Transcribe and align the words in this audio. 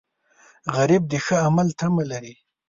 غریب 0.75 1.03
د 1.07 1.13
ښه 1.25 1.35
عمل 1.47 1.67
تمه 1.79 2.03
لري 2.11 2.35